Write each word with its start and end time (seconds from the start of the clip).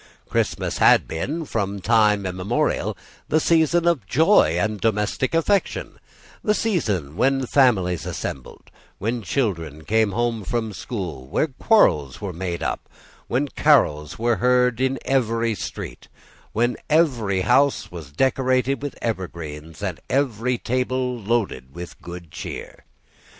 Christmas 0.27 0.79
had 0.79 1.07
been, 1.07 1.45
from 1.45 1.79
time 1.79 2.25
immemorial, 2.25 2.97
the 3.29 3.39
season 3.39 3.87
of 3.87 4.07
joy 4.07 4.57
and 4.59 4.81
domestic 4.81 5.35
affection, 5.35 5.99
the 6.43 6.55
season 6.55 7.15
when 7.15 7.45
families 7.45 8.03
assembled, 8.03 8.71
when 8.97 9.21
children 9.21 9.83
came 9.85 10.13
home 10.13 10.43
from 10.43 10.73
school, 10.73 11.27
when 11.27 11.53
quarrels 11.59 12.19
were 12.19 12.33
made 12.33 12.63
up, 12.63 12.89
when 13.27 13.47
carols 13.49 14.17
were 14.17 14.37
heard 14.37 14.81
in 14.81 14.97
every 15.05 15.53
street, 15.53 16.07
when 16.51 16.77
every 16.89 17.41
house 17.41 17.91
was 17.91 18.11
decorated 18.11 18.81
with 18.81 18.97
evergreens, 19.03 19.83
and 19.83 19.99
every 20.09 20.57
table 20.57 21.17
was 21.17 21.27
loaded 21.27 21.75
with 21.75 22.01
good 22.01 22.31
cheer. 22.31 22.85